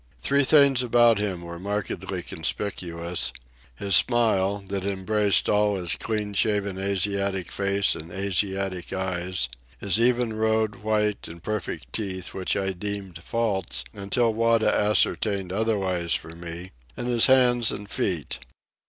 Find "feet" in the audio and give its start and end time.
17.87-18.39